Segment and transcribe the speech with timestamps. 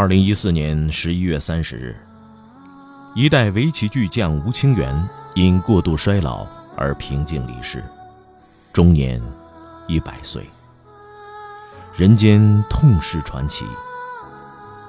[0.00, 1.94] 二零一四年十一月三十日，
[3.14, 7.84] 一代围棋巨匠吴清源因过度衰老而平静离世，
[8.72, 9.20] 终年
[9.86, 10.48] 一百岁。
[11.94, 13.66] 人间痛失传奇，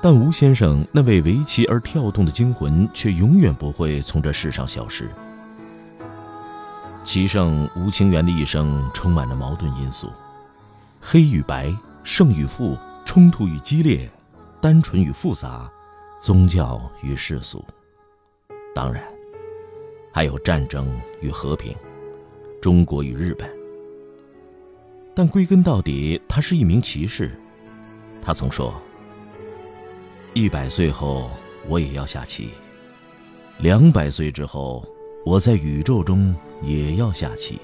[0.01, 5.11] 但吴先生那为围棋而跳动的精魂却永远不会从这世上消失。
[7.03, 10.09] 棋圣吴清源的一生充满着矛盾因素，
[11.01, 14.09] 黑与白，胜与负，冲突与激烈。
[14.61, 15.67] 单纯与复杂，
[16.21, 17.65] 宗教与世俗，
[18.75, 19.03] 当然，
[20.13, 21.75] 还有战争与和平，
[22.61, 23.49] 中国与日本。
[25.15, 27.31] 但归根到底，他是一名骑士。
[28.21, 28.79] 他曾说
[30.35, 31.31] ：“一百岁后，
[31.67, 32.49] 我也要下棋；
[33.57, 34.87] 两百岁之后，
[35.25, 37.59] 我在宇宙中也要下棋。”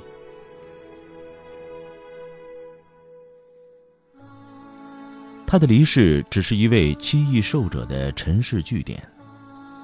[5.50, 9.02] 他的离世只是一位七亿寿者的尘世据点，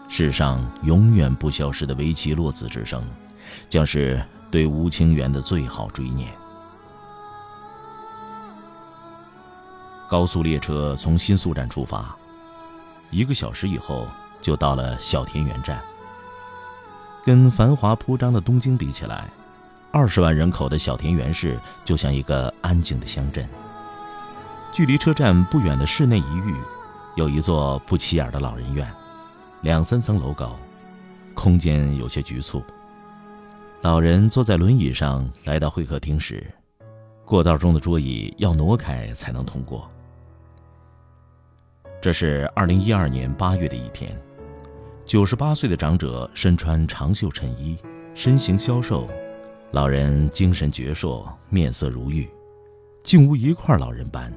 [0.09, 3.01] 世上永远不消失的围棋落子之声，
[3.69, 6.29] 将是对吴清源的最好追念。
[10.09, 12.13] 高速列车从新宿站出发，
[13.09, 14.05] 一个小时以后
[14.41, 15.81] 就到了小田园站。
[17.23, 19.29] 跟繁华铺张的东京比起来，
[19.93, 23.47] 二十万人口的小田园市就像一个安静的乡镇。
[24.73, 26.55] 距离车站不远的室内一隅，
[27.15, 28.91] 有一座不起眼的老人院，
[29.61, 30.57] 两三层楼高，
[31.35, 32.59] 空间有些局促。
[33.81, 36.43] 老人坐在轮椅上来到会客厅时，
[37.23, 39.87] 过道中的桌椅要挪开才能通过。
[42.01, 44.19] 这是二零一二年八月的一天，
[45.05, 47.77] 九十八岁的长者身穿长袖衬衣，
[48.15, 49.07] 身形消瘦，
[49.69, 52.27] 老人精神矍铄，面色如玉，
[53.03, 54.33] 竟无一块老人斑。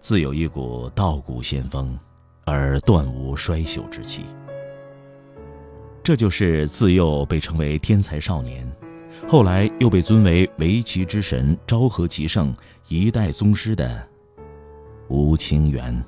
[0.00, 1.98] 自有一股道骨仙风，
[2.44, 4.24] 而断无衰朽之气。
[6.02, 8.66] 这就是自幼被称为天才少年，
[9.28, 12.54] 后来又被尊为围棋之神、昭和棋圣、
[12.86, 14.08] 一代宗师的
[15.08, 16.02] 吴清源。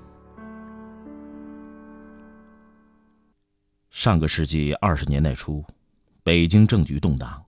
[3.90, 5.62] 上个世纪二十年代初，
[6.22, 7.42] 北京政局动荡，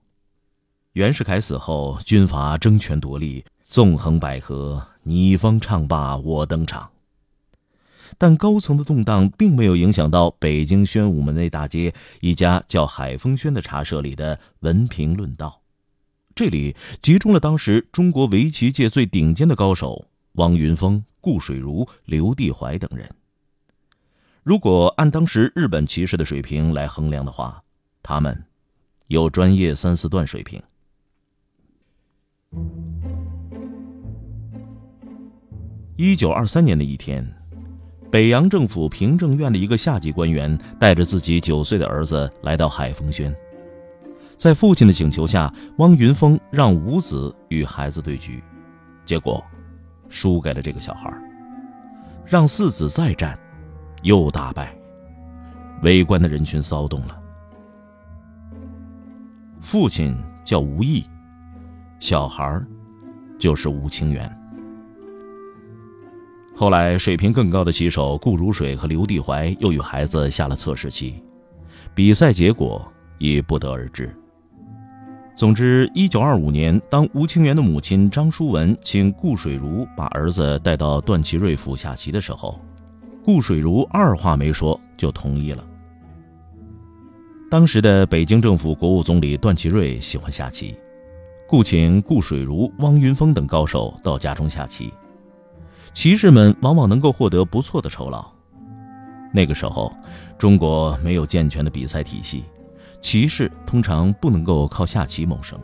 [0.91, 4.83] 袁世凯死后，军阀争权夺利，纵横捭阖。
[5.01, 6.91] 你方唱罢我登场。
[8.19, 11.91] 但高层的动荡并没有影响到北京宣武门内大街
[12.21, 15.59] 一家叫海风轩的茶社里的文评论道。
[16.35, 23.09] 这里集中了当时中国围棋界最顶尖的高手汪云峰、顾水如、刘地怀等人。
[24.43, 27.63] 如果按当时日本棋士的水平来衡量的话，
[28.03, 28.45] 他们
[29.07, 30.61] 有专业三四段水平。
[35.95, 37.23] 一九二三年的一天，
[38.09, 43.33] 北洋政府平政院的一个下级官员带着自己九岁的儿子来到海丰轩，
[44.35, 48.43] 在父亲的请求下，汪云峰让五子与孩子对局，
[49.05, 49.43] 结果
[50.09, 51.13] 输给了这个小孩，
[52.25, 53.37] 让四子再战，
[54.01, 54.75] 又大败，
[55.83, 57.21] 围观的人群骚动了。
[59.61, 61.05] 父亲叫吴毅，
[61.99, 62.59] 小孩
[63.37, 64.42] 就是吴清源。
[66.55, 71.15] 后来，水平更高的棋手顾如水和刘地怀又与孩子下了测试棋，
[71.95, 72.85] 比赛结果
[73.17, 74.15] 已不得而知。
[75.35, 82.59] 总之，一九二五年，当吴清源的母亲张淑文请顾水如把儿子带到段祺瑞府下棋的时候，
[83.25, 85.65] 顾水如二话没说就同意了。
[87.49, 90.75] 当时的北京政府国务总理段祺瑞喜欢下棋，
[91.47, 94.93] 故请顾水如、汪云峰等高手到家中下棋。
[95.93, 98.25] 骑士们往往能够获得不错的酬劳。
[99.31, 99.95] 那个时候，
[100.37, 102.43] 中国没有健全的比赛体系，
[103.01, 105.59] 骑士通常不能够靠下棋谋生。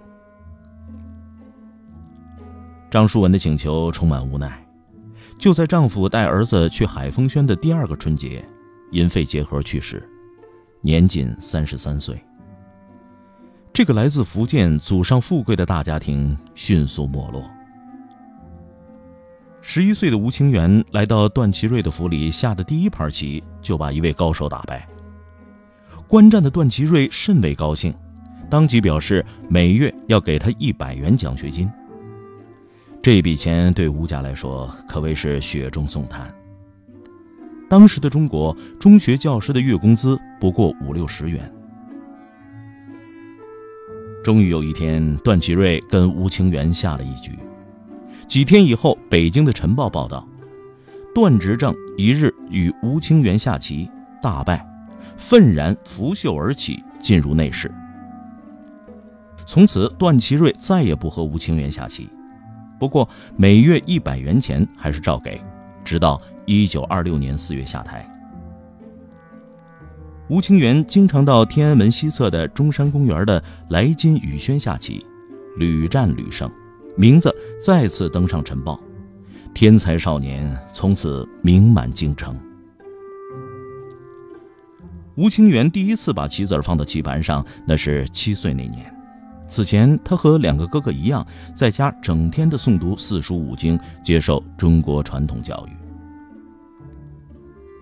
[2.89, 4.65] 张淑文的请求充满无奈。
[5.37, 8.43] 就在丈夫带儿子去海丰轩的第二个春节，
[8.91, 10.07] 因肺结核去世，
[10.81, 12.19] 年仅三十三岁。
[13.71, 17.41] 这个来自福建、祖上富贵的大家庭迅速没落。
[19.61, 24.88] 十一岁的吴清源来到段祺瑞的府里，下的第一盘棋就把一位高手打败。
[26.07, 27.94] 观战的段祺瑞甚为高兴，
[28.50, 31.69] 当即表示每月要给他一百元奖学金。
[33.01, 36.33] 这笔钱对吴家来说可谓是雪中送炭。
[37.69, 41.53] 当时的中国中学教师的月工资不过五六十元。
[44.23, 47.38] 终于有一天，段祺瑞跟吴清源下了一局。
[48.29, 50.23] 几天以后，北京的晨报报道，
[51.15, 53.89] 段执政一日与吴清源下棋
[54.21, 54.63] 大败，
[55.17, 57.73] 愤然拂袖而起，进入内室。
[59.47, 62.07] 从此，段祺瑞再也不和吴清源下棋。
[62.79, 65.41] 不过，每月一百元钱还是照给，
[65.83, 68.07] 直到一九二六年四月下台。
[70.27, 75.03] 吴清源经常到天安门西侧的中山公园的来金雨轩下棋，
[75.57, 76.47] 屡战屡胜，
[77.00, 78.78] 名字再次登上晨报。
[79.54, 82.38] 天才少年从此名满京城。
[85.16, 88.94] 吴清源第一次把棋子放到棋盘上，那是七岁那年。
[89.48, 91.25] 此前，他和两个哥哥一样，
[91.56, 95.72] 在家整天的诵读四书五经，接受中国传统教育。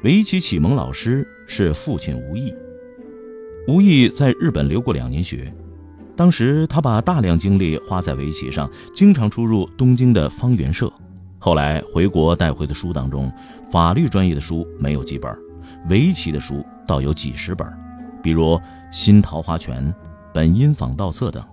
[0.03, 2.53] 围棋启蒙老师是父亲吴毅。
[3.67, 5.51] 吴毅在日本留过两年学，
[6.17, 10.91] 当时他把大量精力花在围棋上，经常出入东京的方圆社。
[11.37, 13.31] 后来回国带回的书当中，
[13.71, 15.31] 法律专业的书没有几本，
[15.89, 17.71] 围棋的书倒有几十本，
[18.23, 18.55] 比如
[18.91, 19.85] 《新桃花拳》
[20.33, 21.43] 《本因坊道册》等。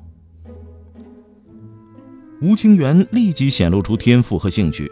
[2.40, 4.90] 吴清源立即显露出天赋和兴趣，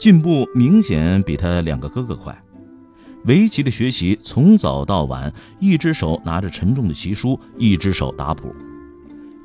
[0.00, 2.36] 进步明显比他两个哥哥快。
[3.26, 8.52] 围棋的学习从早到晚，一只手拿着沉重的棋书，一只手打谱，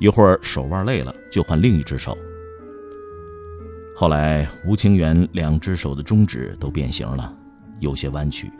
[0.00, 2.16] 一会儿手腕累了就换另一只手。
[3.96, 7.36] 后来，吴清源两只手的中指都变形了，
[7.80, 8.50] 有些弯曲。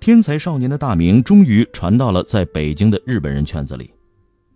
[0.00, 3.92] 天才少年的大名终于传到了在北京的日本人圈子里。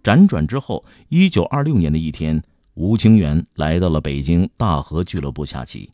[0.03, 2.43] 辗转之后，一九二六年的一天，
[2.75, 5.93] 吴清源来到了北京大和俱乐部下棋。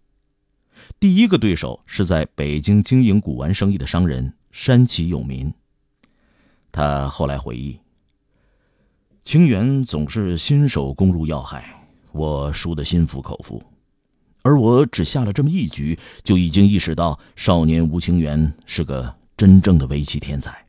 [0.99, 5.53] 第一个对手是在北京经营古玩生意的商人山崎有民。
[6.73, 7.79] 他后来回忆
[9.31, 13.63] ：“清源总是新手攻入要害，我输得心服口服。
[14.43, 20.67] 而我只下了这么一局，就已经意识到少年吴清源是个真正的围棋天才。”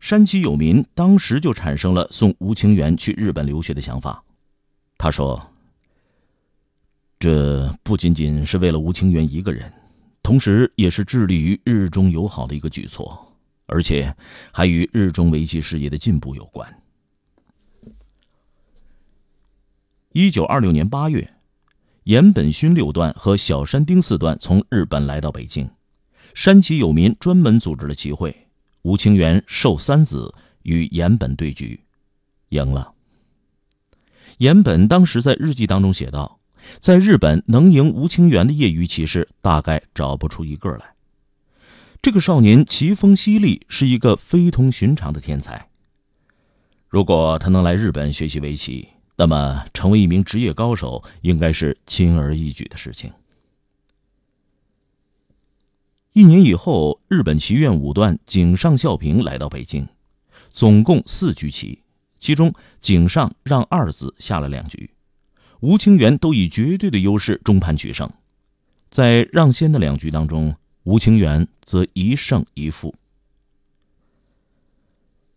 [0.00, 4.24] 山崎有民当时就产生了送吴清源去日本留学的想法。
[4.96, 5.50] 他说。
[7.20, 9.70] 这不仅仅是为了吴清源一个人，
[10.22, 13.33] 同时也是致力于日中友好的一个举措，
[13.66, 14.14] 而且
[14.52, 16.82] 还与日中围棋事业的进步有关。
[20.12, 21.28] 一九二六年八月，
[22.04, 25.68] 岩本勋六段和小山丁四段从日本来到北京，
[26.34, 28.34] 山崎有民专门组织了棋会，
[28.82, 31.80] 吴清源寿三子与岩本对局，
[32.50, 32.92] 赢了。
[34.38, 36.40] 岩本当时在日记当中写道。
[36.78, 40.93] 在日本，能赢吴清源的业余棋士大概找不出一个来。
[42.04, 45.70] 这个少年棋风犀利，是一个非同寻常的天才。
[46.86, 53.10] 如果他能来日本学习围棋，那么成为一名职业高手应该是轻而易举的事情。
[56.12, 59.88] 一年以后，日本棋院五段井上孝平来到北京，
[60.50, 61.80] 总共四局棋，
[62.20, 64.90] 其中井上让二子下了两局。
[65.60, 68.12] 吴清源都以绝对的优势中盘取胜，
[68.90, 70.54] 在让先的两局当中，
[70.84, 72.94] 吴清源则一胜一负。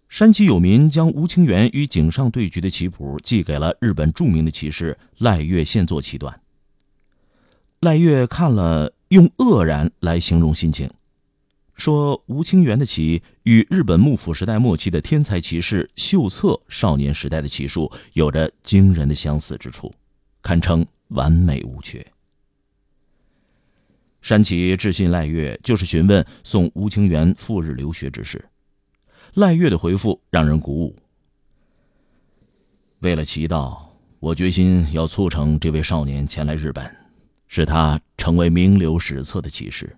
[0.09, 6.39] 山崎有民将吴清源与井上对局的棋谱寄给了日本著名的棋士赖月现作棋段。
[7.81, 10.89] 赖月看了，用愕然来形容心情，
[11.75, 19.93] 说吴清源的棋与日本幕府时代末期的天才棋士秀策少年时代的棋术有着惊人的相似之处。
[20.41, 22.05] 堪称完美无缺。
[24.27, 28.43] 山崎致信赖月，就是询问送吴清源赴日留学之事。
[29.35, 30.93] 赖月的回复让人鼓舞。
[32.99, 33.79] 为了祈祷，
[34.19, 36.93] 我决心要促成这位少年前来日本，
[37.47, 39.95] 使他成为名留史册的棋士。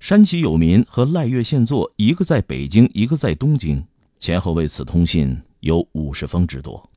[0.00, 3.86] 山崎有民和赖月现作，一个在北京，一个在东京，
[4.18, 6.90] 前后为此通信有五十封之多。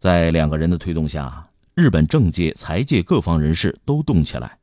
[0.00, 4.58] 在两个人的推动下，日本政界、财界各方人士都动起来。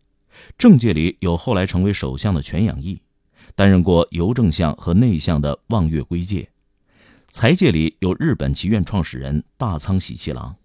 [0.60, 3.02] 政界里有后来成为首相的全养义，
[3.56, 6.48] 担任过邮政相和内相的望月圭介；
[7.30, 10.56] 财界里有日本棋院创始人大仓喜七郎。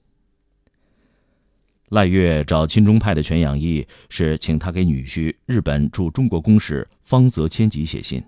[1.89, 8.23] 赖月找亲中派的全养义，是请他给女婿日本驻中国公使方泽千吉写信，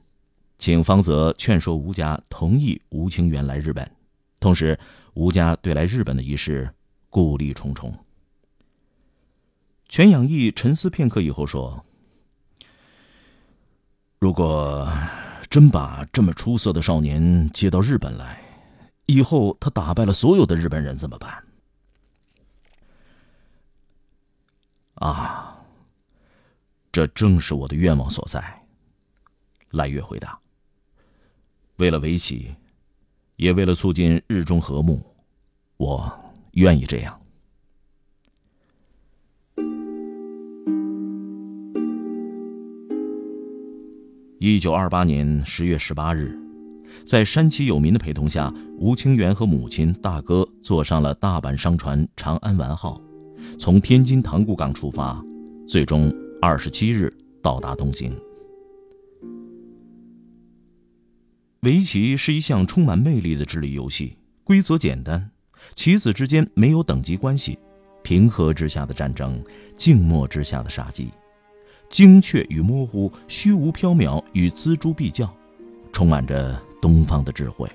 [0.58, 3.86] 请方泽劝说吴家同意吴清源来日本。
[4.40, 4.78] 同时，
[5.12, 6.70] 吴家对来日本的一事
[7.10, 7.92] 顾虑重重。
[9.88, 11.86] 全养义沉思片刻以后说
[14.18, 14.90] ：“如果
[15.48, 18.42] 真把这么出色的少年接到日本来，
[19.06, 21.44] 以后他打败了所有的日本人怎么办？”
[24.96, 25.56] 啊，
[26.90, 28.66] 这正是我的愿望所在。
[29.70, 30.38] 赖月回答
[31.76, 32.54] ：“为了围棋，
[33.36, 35.00] 也为了促进日中和睦，
[35.76, 37.18] 我愿意这样。”
[44.38, 46.38] 一九二八年十月十八日，
[47.06, 53.00] 在山崎有民的陪同下，吴清源和母亲、大哥坐上了大阪商船“长安丸号”。
[53.58, 55.24] 从天津塘沽港出发，
[55.66, 57.10] 最终二十七日
[57.42, 58.14] 到达东京。
[61.60, 65.30] 围棋是一项充满魅力的智力游戏，规则简单，
[65.74, 67.58] 棋子之间没有等级关系，
[68.02, 69.42] 平和之下的战争，
[69.78, 71.08] 静默之下的杀机，
[71.90, 75.32] 精确与模糊，虚无缥缈与锱铢必较，
[75.92, 77.68] 充满着东方的智慧。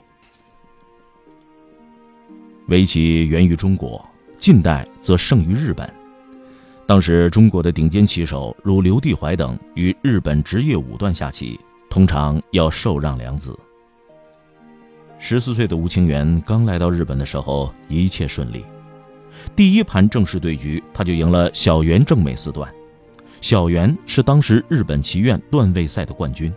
[2.67, 4.03] 围棋源于中国。
[4.39, 5.87] 近代则胜于日本。
[6.87, 11.59] 当时中国的顶尖棋手如刘地怀等与日本职业五段下棋，
[11.91, 13.55] 通常要受让两子。
[15.19, 18.65] 十四岁的吴清源刚来到日本的时候，一切顺利。
[19.55, 22.67] 第一盘正式对局，他就赢了小原正美四段。
[23.41, 26.53] 小原是当时日本棋院段位赛的冠军。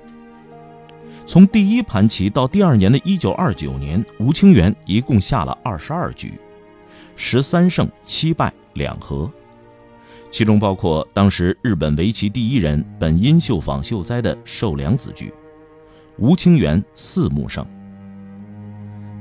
[1.27, 6.35] 从第一盘棋到第二年的一九二九年，吴清源一共下了二十二局。
[7.17, 9.31] 十三胜七败两和，
[10.31, 15.33] 其中包括当时日本围棋第一人本因秀坊秀哉的寿良子局，
[16.19, 17.65] 吴清源四目胜。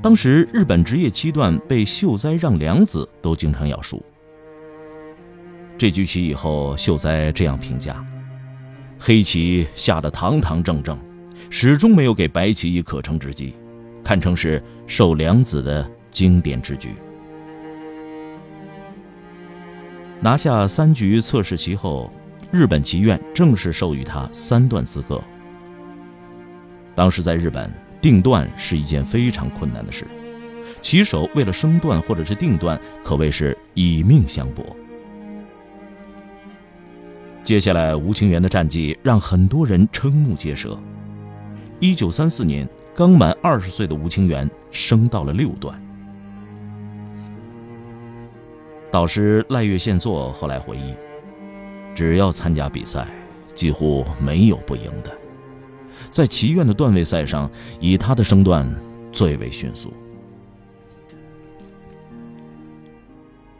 [0.02, 4.04] 当时日本职业七段被秀哉让良子都经常要输。
[5.76, 8.04] 这局棋以后，秀哉这样评价：
[8.98, 10.96] 黑棋下得堂堂正正，
[11.50, 13.54] 始终没有给白棋以可乘之机，
[14.04, 16.90] 堪称是受良子的经典之局。
[20.20, 22.10] 拿下三局测试棋后，
[22.52, 25.20] 日本棋院正式授予他三段资格。
[26.94, 27.68] 当时在日本，
[28.00, 30.06] 定段是一件非常困难的事，
[30.80, 34.64] 棋手为了升段或者是定段，可谓是以命相搏。
[37.44, 40.78] 接下来，吴清源的战绩让很多人瞠目结舌。
[41.78, 45.78] 一九三四年，刚满二十岁的吴清源升到了六段。
[48.90, 50.94] 导师赖月宪作后来回忆，
[51.94, 53.06] 只要参加比赛，
[53.54, 55.14] 几乎没有不赢的。
[56.10, 58.66] 在棋院的段位赛上，以他的升段
[59.12, 59.92] 最为迅速。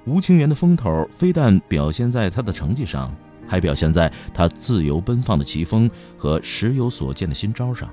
[0.07, 3.15] 吴清源的风头非但表现在他的成绩上，
[3.47, 7.89] 还表现在他自由奔放的棋风和时有所见的新招上。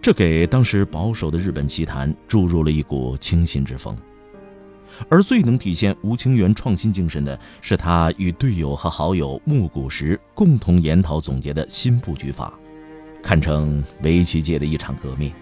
[0.00, 3.96] 这给当时保守的日本棋坛注入了一股清新之风。
[5.08, 12.52] 而最能体现吴清源创新精神的是他与队友和好友木谷实共同研讨总结的新布局法，
[13.22, 15.32] 堪称围棋界的一场革命。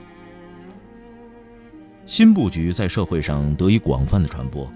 [2.07, 4.71] 新布局在社会上得以广泛的传播，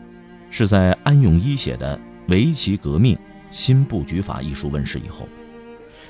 [0.50, 1.96] 是在安永一写的
[2.28, 3.16] 《围棋革命
[3.54, 5.28] 新布局法》一书问世以后，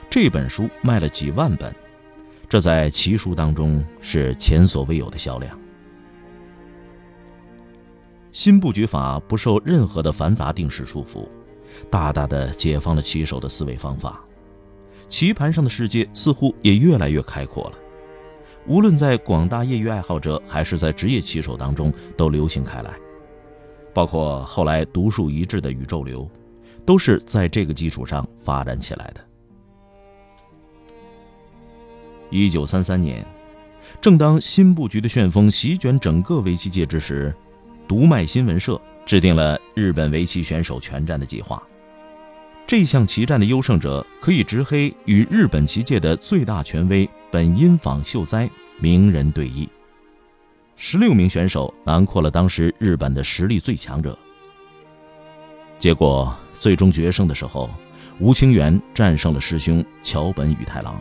[0.09, 1.71] 这本书卖了几万本，
[2.49, 5.57] 这在棋书当中是前所未有的销量。
[8.33, 11.29] 新布局法不受任何的繁杂定式束缚，
[11.91, 14.25] 大大的解放了棋手的思维方法，
[15.11, 17.79] 棋盘上的世界似乎也越来越开阔了。
[18.67, 22.95] 无论在广大业余爱好者还是在职业棋手当中，都流行开来。
[23.93, 26.27] 包括后来独树一帜的宇宙流，
[26.85, 29.25] 都是在这个基础上发展起来的。
[32.31, 33.25] 一九三三年，
[34.01, 37.35] 正当新布局的旋风席卷整个围棋界之时。
[37.87, 41.63] 读卖新闻社制定了日本围棋选手全战的计划。
[42.67, 48.49] 这项棋战的优胜者可以直黑与日本棋界的最大权威本因坊秀哉
[48.81, 49.69] 名人对弈。
[50.77, 54.19] 十六名选手囊括了当时日本的实力最强者。
[55.79, 56.35] 结果
[56.65, 57.69] 最终决胜的时候，
[58.19, 60.99] 吴清源战胜了师兄桥本宇太郎。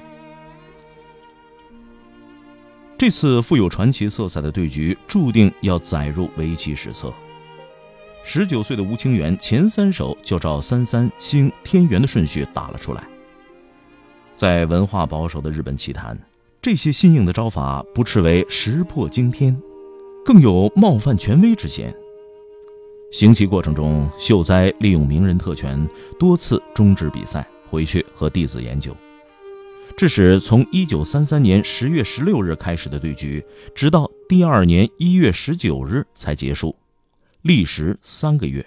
[2.97, 7.13] 这次富有传奇色彩的对局，注定要载入围棋史册。
[8.25, 13.01] 十九岁的吴清源前三手就照三三星天元的顺序打了出来。
[14.35, 16.19] 在文化保守的日本棋坛，
[16.61, 19.57] 这些新颖的招法不斥为石破惊天，
[20.25, 21.95] 更有冒犯权威之嫌。
[23.13, 25.87] 行棋过程中，秀哉利用名人特权，
[26.19, 28.91] 多次终止比赛，回去和弟子研究，
[29.95, 36.75] 致使从一九三三年十月十六日开始的对局，直到第二年一月十九日才结束。
[37.43, 38.65] 历时三个月。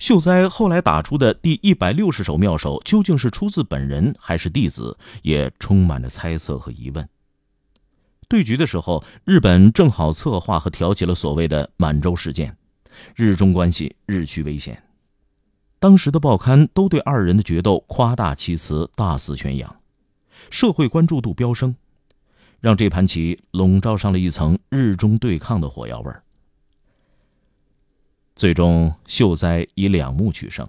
[0.00, 7.08] 秀哉后来打出的第一百六十手妙手，究竟是出自本人还是弟子，也充满着猜测和疑问。
[8.28, 12.56] 对局的时候，日本正好策划和挑起了所谓的满洲事件，
[13.14, 14.82] 日中关系日趋危险。
[15.78, 19.80] 当时的报刊都对二人的决斗夸大其词，大肆宣扬，
[20.50, 21.74] 社会关注度飙升，
[22.60, 26.22] 让这盘棋笼罩上了一层日中对抗的火药味儿。
[28.36, 30.68] 最终，秀哉以两目取胜。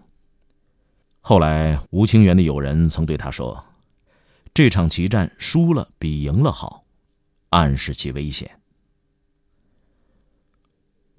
[1.19, 3.63] 后来，吴清源的友人曾对他说
[4.53, 6.85] ：“这场棋战输了比赢了好，
[7.49, 8.49] 暗示其危险。”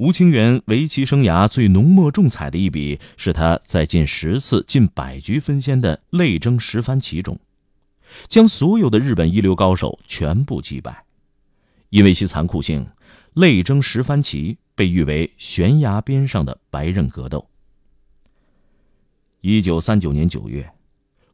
[0.03, 7.39] 吴清源围棋生涯最浓墨重彩的一笔，是他在近十次、近百局分先的类争十番棋中，
[8.27, 11.05] 将所有的日本一流高手全部击败。
[11.91, 12.85] 因为其残酷性，
[13.35, 14.59] 类争十番棋。
[14.75, 17.47] 被誉为悬崖边上的白刃格斗。
[19.43, 20.69] 一九三九年九月，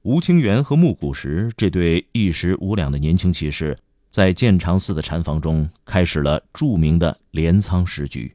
[0.02, 3.78] 吴清源和木谷实这对一时无两的年轻骑士，
[4.10, 8.34] 在建长寺的禅房中开始了著名的镰仓十局。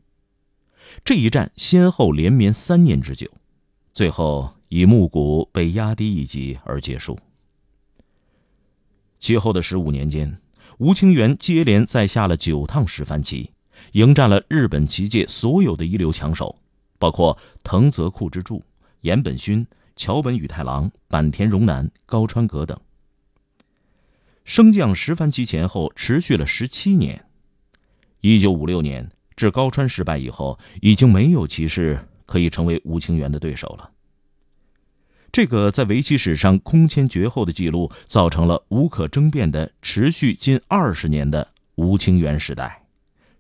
[1.03, 3.27] 这一战先后连绵三年之久，
[3.93, 7.19] 最后以木谷被压低一级而结束。
[9.19, 10.39] 其后的十五年间，
[10.77, 13.51] 吴清源接连再下了九趟十番棋。
[13.93, 16.57] 迎战了日本棋界所有的一流强手，
[16.97, 18.63] 包括藤泽库之助、
[19.01, 22.79] 岩本勋、桥本宇太郎、坂田荣男、高川阁等。
[24.45, 27.25] 升降十番棋前后持续了十七年。
[28.21, 33.89] 一九五六年至高川失败以后，已经没有棋士可以成为吴清源的对手了。
[35.31, 42.83] 这个在围棋史上空前绝后的记录，造成了无可争辩的持续近二十年的吴清源时代。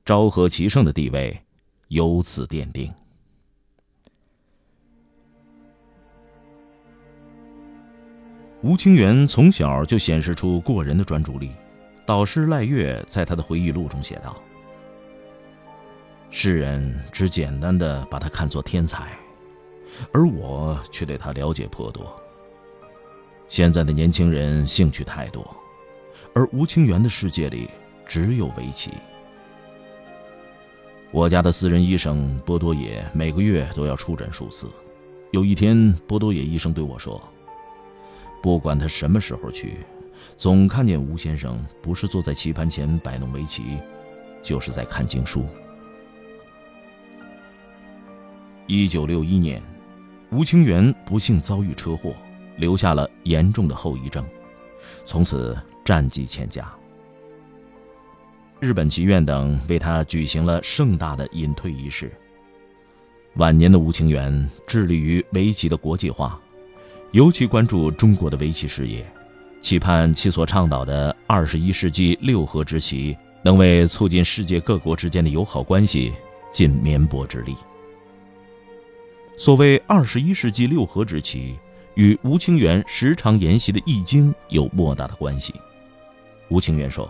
[0.03, 1.39] 昭和棋圣的地位
[1.87, 2.91] 由此奠定。
[8.61, 11.51] 吴清源从小就显示出过人的专注力，
[12.05, 14.41] 导师赖月在他的回忆录中写道
[16.35, 19.15] ：“世人只简单的把他看作天才，
[20.11, 22.11] 而我却对他了解颇多。
[23.47, 25.55] 现在的年轻人兴趣太多，
[26.33, 27.69] 而吴清源的世界里
[28.07, 28.89] 只有围棋。”
[31.13, 34.67] 我家的私人医生波多野每个月都要出诊数次。
[35.31, 37.21] 有一天，波多野医生对我说
[38.41, 39.85] ：“不管他什么时候去，
[40.35, 43.77] 总看见吴先生不是坐在棋盘前摆弄围棋，
[44.41, 45.45] 就是在看经书。”
[48.65, 49.61] 一九六一年，
[50.31, 52.15] 吴清源不幸遭遇车祸，
[52.57, 54.25] 留下了严重的后遗症，
[55.05, 56.65] 从此战绩欠佳。
[58.61, 62.09] 日本棋院等为他举行了盛大的隐退仪式。
[63.35, 66.39] 晚年的吴清源致力于围棋的国际化，
[67.11, 69.05] 尤其关注中国的围棋事业，
[69.59, 76.13] 期盼其所倡导的二十一世纪六合之棋能为促进世界各国之间的友好关系
[76.53, 77.53] 尽绵薄之力。
[79.37, 81.57] 所谓二十一世纪六合之棋，
[81.95, 85.53] 与吴清源时常研习的《易经》有莫大的关系。
[86.49, 87.09] 吴清源说。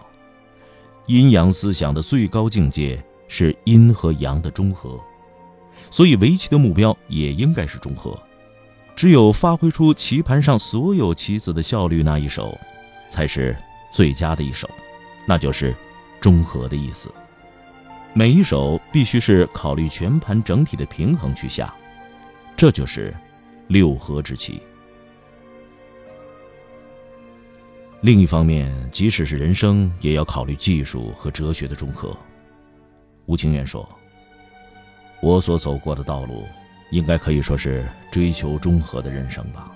[1.07, 4.97] 阴阳思想的最高境界是阴和阳的中和，
[5.91, 8.17] 所以围棋的目标也应该是中和。
[8.95, 12.57] 只有发挥出棋盘上所有棋子的效率，那一手
[13.09, 13.53] 才是
[13.91, 14.69] 最佳的一手，
[15.27, 15.75] 那就是
[16.21, 17.11] 中和的意思。
[18.13, 21.75] 每一手必须是考虑全盘整体的平衡去下，
[22.55, 23.13] 这就是
[23.67, 24.61] 六合之气。
[28.01, 32.15] 另一方面，即使是人生，也要考虑技术和哲学的中和。
[33.25, 33.87] 吴清源说
[35.21, 36.45] ：“我所走过的道路，
[36.91, 39.71] 应该可以说是追求中和的人生吧。”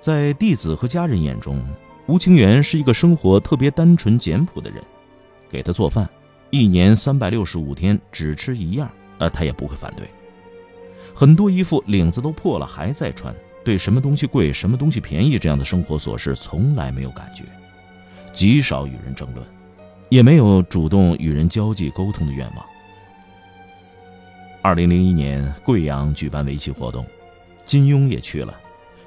[0.00, 1.62] 在弟子和家人眼中，
[2.06, 4.82] 吴清源是一个生活特别单纯简朴的人。
[5.50, 6.08] 给他做饭，
[6.48, 10.08] 一年三百六十五天只吃一样，呃，他也不会反对。
[11.14, 13.34] 很多衣服领子都破了，还在穿。
[13.64, 17.44] 对什么东西贵，什么东西便宜这样的生活琐事从来没有感觉。
[18.32, 19.46] 极少与人争论，
[20.08, 22.64] 也没有主动与人交际沟通的愿望。
[24.62, 27.04] 二零零一年，贵阳举办围棋活动，
[27.66, 28.58] 金庸也去了，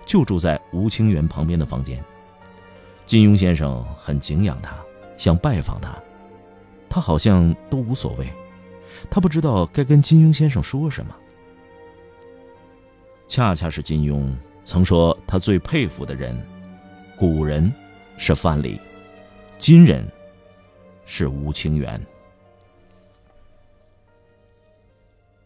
[0.06, 2.04] 就住在吴清源旁边的房间。
[3.06, 4.76] 金庸先生很敬仰他，
[5.18, 5.98] 想拜访他，
[6.90, 8.28] 他好像都无所谓，
[9.10, 11.16] 他不知道该跟金庸先生说什么。
[13.28, 14.30] 恰恰是金庸
[14.64, 16.38] 曾说，他最佩服的人，
[17.18, 17.72] 古人
[18.18, 18.80] 是范蠡，
[19.58, 20.06] 今人
[21.06, 22.00] 是吴清源。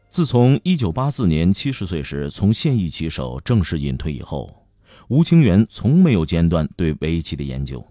[0.09, 4.65] 自从一九八四年七十岁时从现役棋手正式隐退以后，
[5.09, 7.85] 吴清源从没有间断对围棋的研究，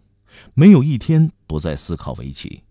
[0.54, 2.62] 没有一天不在思考围棋。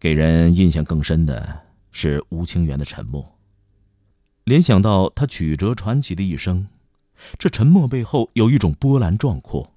[0.00, 1.60] 给人印象更深的
[1.92, 3.36] 是吴清源的沉默。
[4.44, 6.66] 联想到他曲折传奇的一生，
[7.38, 9.70] 这沉默背后有一种波澜壮阔。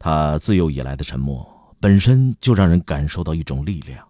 [0.00, 1.48] 他自幼以来的沉默
[1.78, 4.04] 本身就让人感受到一种力量。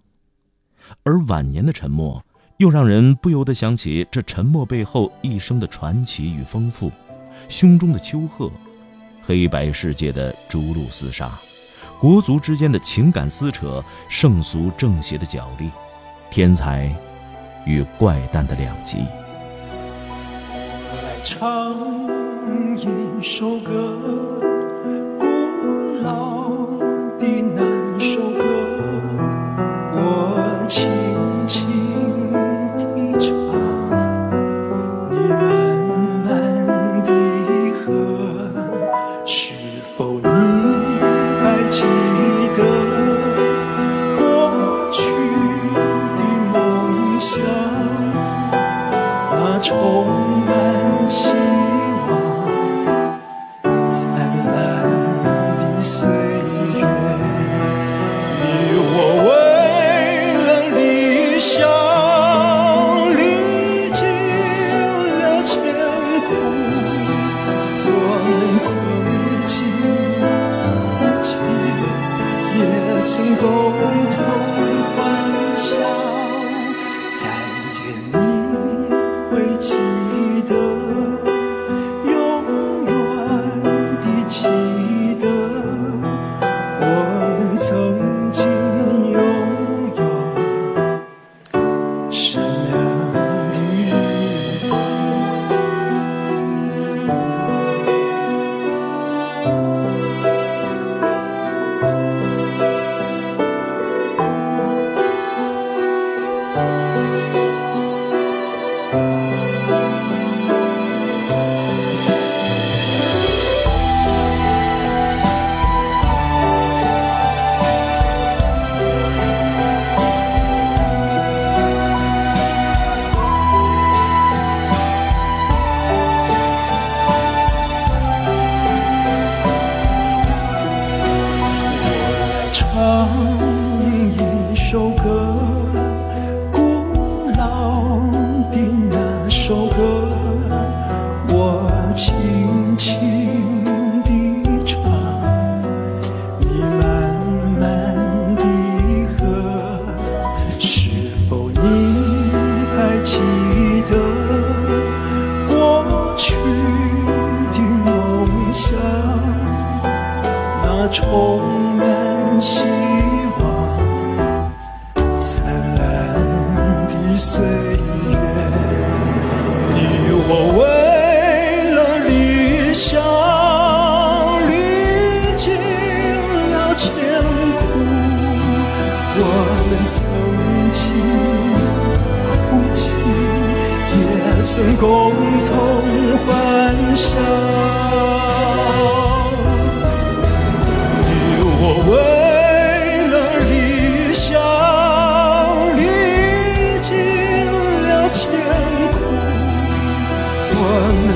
[1.02, 2.24] 而晚年的沉默，
[2.56, 6.90] 又让人不由得想起这沉默背后一生的传奇与丰富，
[7.50, 8.50] 胸中的丘壑，
[9.20, 11.30] 黑白世界的逐鹿厮杀，
[11.98, 15.70] 国足之间的情感撕扯，圣俗正邪的角力，
[16.30, 16.94] 天才
[17.64, 18.98] 与怪诞的两极。
[18.98, 19.06] 来
[21.24, 21.74] 唱
[22.76, 23.98] 一首歌，
[25.18, 25.24] 古
[26.02, 26.50] 老
[27.18, 27.64] 的南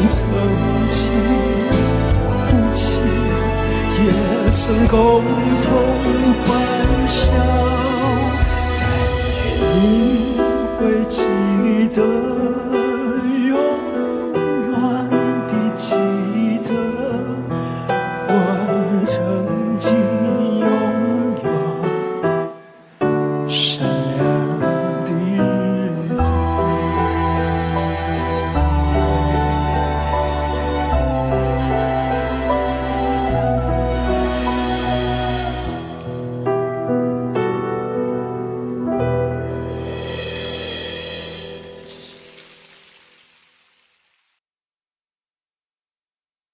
[0.08, 0.18] 曾
[0.90, 0.98] 经
[2.26, 2.30] 哭
[2.74, 2.94] 泣，
[3.98, 4.06] 也
[4.52, 5.22] 曾共
[5.62, 5.68] 同
[6.46, 6.48] 欢
[7.08, 7.20] 笑，
[8.78, 8.80] 但
[9.44, 10.40] 愿你
[10.78, 11.16] 会记
[11.94, 12.69] 得。